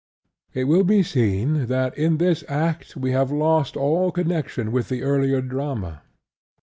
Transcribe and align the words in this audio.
It 0.55 0.63
will 0.63 0.83
be 0.83 1.03
seen 1.03 1.67
that 1.67 1.95
in 1.95 2.17
this 2.17 2.43
act 2.49 2.95
we 2.97 3.11
have 3.11 3.29
lost 3.31 3.77
all 3.77 4.11
connection 4.11 4.71
with 4.71 4.89
the 4.89 5.03
earlier 5.03 5.41
drama. 5.43 6.01